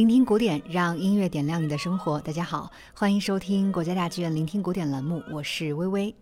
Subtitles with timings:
[0.00, 2.18] 聆听古典，让音乐点亮你的生活。
[2.20, 6.14] 大家好，欢迎收听国家大剧院聆听古典栏目，我是微微。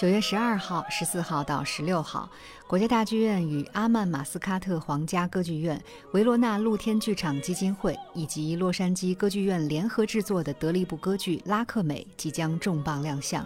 [0.00, 2.30] 九月十二号、十四号到十六号，
[2.68, 5.82] 国家大剧院与阿曼马斯喀特皇家歌剧院、
[6.12, 13.44] 维罗纳露天剧场基金会以及洛杉矶歌剧院联合制作的德利布歌剧《拉克美》即将重磅亮相。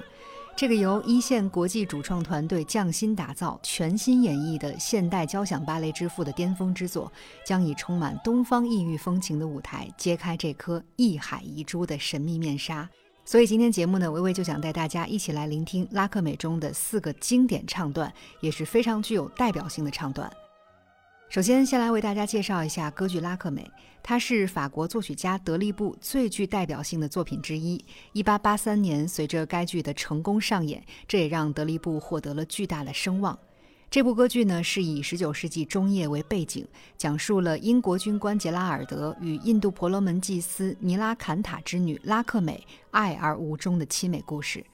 [0.56, 7.12] 这个由一线国际主创团队匠心打造、全新演绎的现代交响芭蕾之父的巅峰之作，
[7.44, 12.88] 将以充满东方异域风情的舞台揭开这颗一海遗珠的神秘面纱。
[13.24, 20.30] 所以今天节目呢，微微就想带大家一起来聆听拉克美中的四个经典唱段，也是非常具有代表性的唱段。
[21.34, 23.62] 首先，先来为大家介绍一下歌剧《拉克美》，
[24.04, 27.84] 它是法国作曲家德利布最具代表性的作品之一。
[28.12, 33.36] 1883年，随着该剧的成功上演，这也让德利布获得了巨大的声望。
[33.90, 36.64] 这部歌剧呢，是以19世纪中叶为背景，
[36.96, 44.64] 讲述了英国军官杰拉尔德与印度婆罗门祭司尼拉坎塔之女拉克美爱而无终的凄美故事。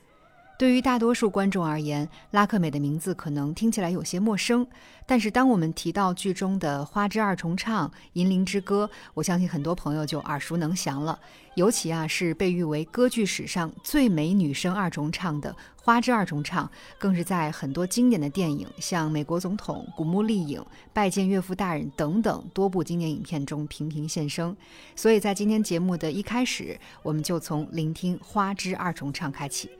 [0.60, 4.66] 对于大多数观众而言，拉克美的名字可能听起来有些陌生。
[5.06, 11.18] 但是，当我们提到剧中的花之二重唱、银铃之歌，我相信很多朋友就耳熟能详了。
[11.54, 20.60] 尤其啊，是被誉为歌剧史上最美女声二重唱的花之二重唱，更是在很多经典的电影，像《美国总统》《古墓丽影》
[20.92, 24.54] 《拜见岳父大人》等等多部经典影片中频频现身。
[24.94, 29.70] 所以在今天节目的一开始，我们就从聆听花之二重唱开启。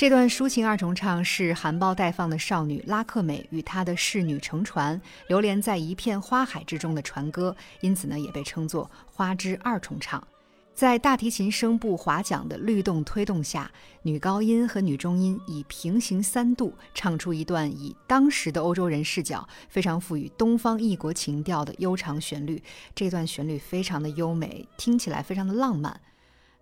[0.00, 4.98] 这段抒情二重唱是含苞待放的少女拉克美与她的侍女乘船，
[5.28, 10.26] 流连在一片花海之中的船歌，因此呢也被称作花之二重唱。
[10.74, 22.62] 在大提琴声部划桨的律动推动下，女高音和女中音以平行三度唱出一段以当时的欧洲人视角非常富于东方异国情调的悠长旋律。
[22.94, 26.00] 这段旋律非常的优美，听起来非常的浪漫。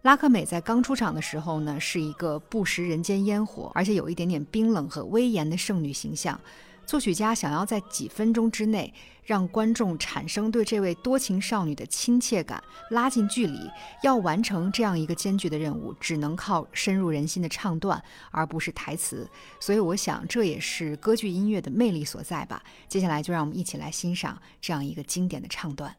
[0.08, 6.40] 拉克美在刚出场的时候呢，是一个不食人间烟火，而且有一点点冰冷和威严的圣女形象。
[6.86, 13.70] 作曲家想要在几分钟之内让观众产生对这位多情少女的亲切感，拉近距离，
[14.02, 19.28] 要完成这样一个艰巨的任务，只能靠深入人心的唱段，而不是台词。
[19.60, 22.62] 所以，我想这也是歌剧音乐的魅力所在吧。
[22.88, 25.94] 接下来，就让我们一起来欣赏这样一个经典的唱段。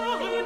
[0.00, 0.37] Oh.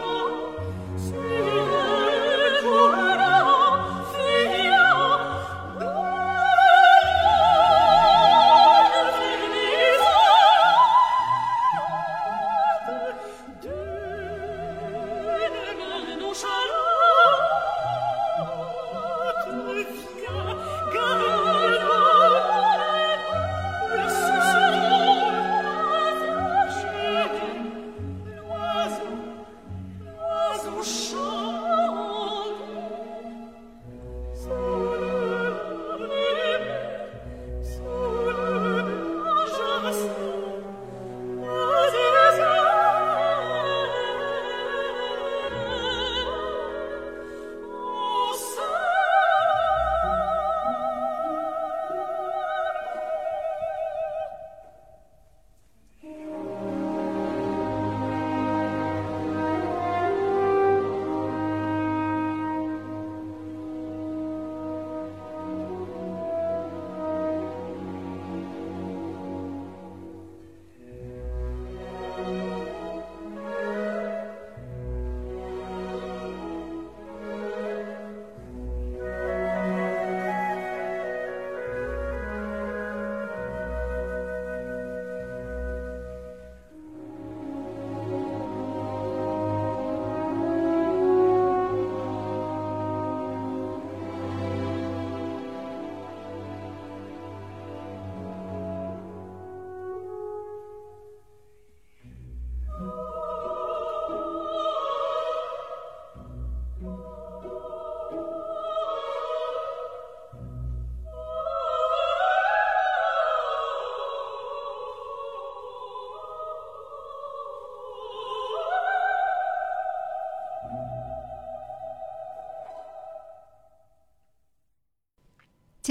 [106.83, 107.22] Thank you.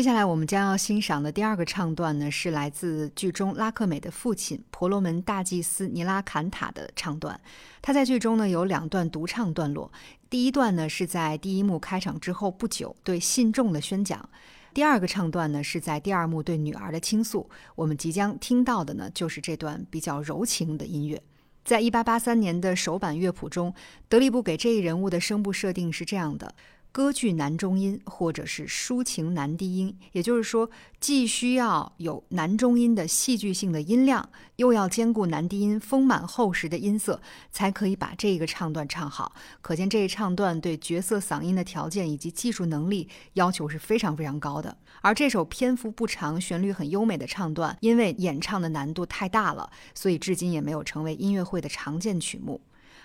[0.02, 7.40] 接下来我们将要欣赏的第二个唱段呢，是来自剧中拉克美的父亲婆罗门大祭司尼拉坎塔的唱段。
[7.84, 9.92] 他在剧中呢有两段独唱段落，
[10.28, 14.28] 第一段呢是在第一幕开场之后不久对信众的宣讲，
[14.74, 17.48] 第二个唱段呢是在第二幕对女儿的倾诉。
[17.76, 21.22] 我们即将听到的呢就是这段比较柔情的音乐。
[21.64, 23.72] 在一八八三年的首版乐谱中，
[24.10, 26.56] 德利布给这一人物的声部设定是这样的。
[26.92, 39.34] 歌剧男中音，或者是抒情男低音，也就是说，既需要有男中音的戏剧性的音量，又要兼顾男低音丰满厚实的音色，才可以把这个唱段唱好。
[39.62, 44.78] 可见这一唱段对角色嗓音的条件以及技术能力要求是非常非常高的。
[45.02, 52.60] 而这首篇幅不长、旋律很优美的唱段，因为演唱的难度太大了，所以至今也没有成为音乐会的常见曲目。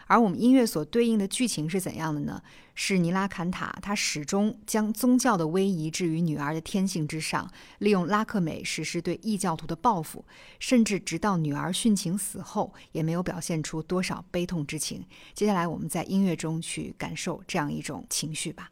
[0.07, 2.43] 而我们音乐所对应的剧情是怎样的呢？
[2.75, 10.25] 是尼拉坎塔，他始终将宗教的威仪置于女儿的天性之上，利用拉克美实施对异教徒的报复，
[10.61, 15.05] 甚至直到女儿殉情死后，也没有表现出多少悲痛之情。
[15.33, 18.71] 接下来，我们在音乐中去感受这样一种情绪吧。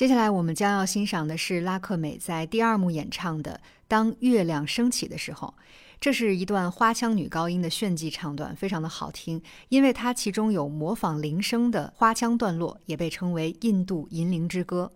[0.00, 5.52] 接下来我们将要欣赏的是拉克美在第二幕演唱的《当月亮升起的时候》，
[6.00, 14.90] 这是一段花腔女高音的炫技唱段，非常的好听，因为它其中有模仿铃声的花腔段落，也被称为印度银铃之歌。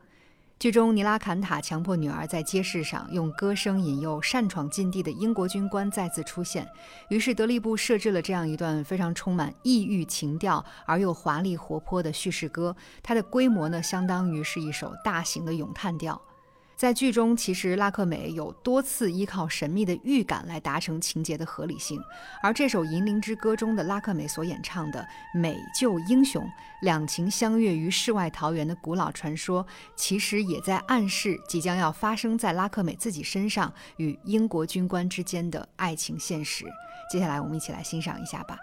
[0.59, 6.67] 剧中，尼拉坎塔强迫女儿在街市上用歌声引诱擅闯禁地的英国军官再次出现，
[7.11, 12.75] 于是德利布设置了这样一段非常充满异域情调而又华丽活泼的叙事歌。
[13.03, 16.19] 它的规模呢，相当于是一首大型的咏叹调。
[16.77, 22.01] 在剧中，其实拉克美有多次依靠神秘的预感来达成情节的合理性，
[22.43, 26.45] 而这首《银铃之歌》中的拉克美所演唱的“美救英雄，
[26.83, 29.65] 两情相悦于世外桃源”的古老传说，
[29.95, 36.65] 其实也在暗示即将要发生在拉克美自己身上与英国军官之间的爱情现实。
[37.11, 38.59] 接下来，我们一起来欣赏一下吧。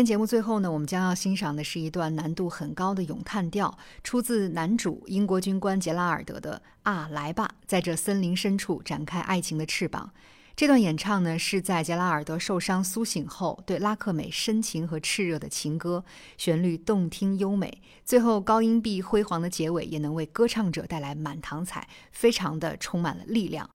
[0.00, 10.10] 天节目最后呢，我们将要欣赏的是一段难度很高的咏叹调，出自男主英国军官杰拉尔德的《啊，来吧，在这森林深处展开爱情的翅膀》。
[10.56, 16.02] 这段演唱呢，是在杰拉尔德受伤苏醒后对拉克美深情和炽热的情歌，
[16.38, 23.68] 旋律动听优美，最后高音壁辉煌的结尾也能为歌唱者带来满堂彩，非常的充满了力量。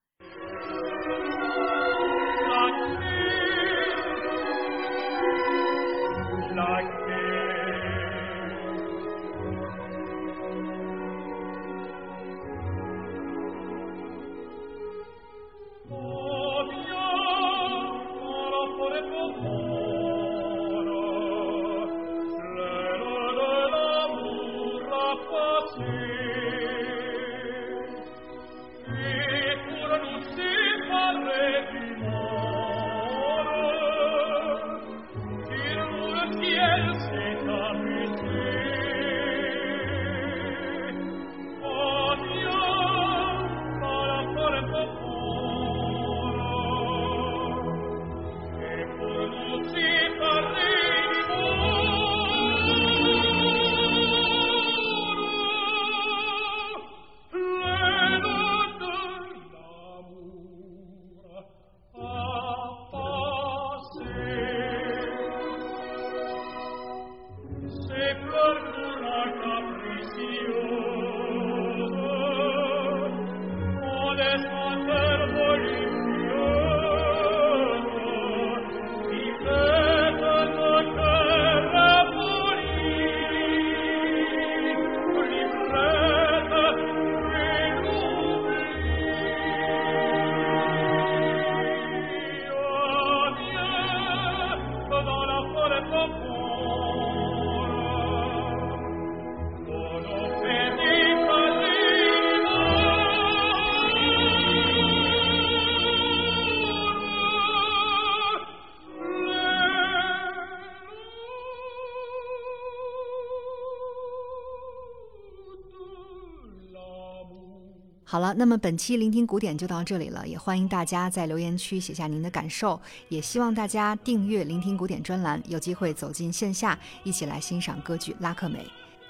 [118.15, 128.59] 好了，那么本期聆听古典就到这里了，也欢迎大家在留言区写下您的感受，也希望大家订阅聆听古典专栏，有机会走进线下，一起来欣赏歌剧《拉克美》。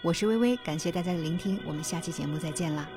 [0.01, 2.89] 我是微微，感谢大家的聆听，我们下期节目再见啦。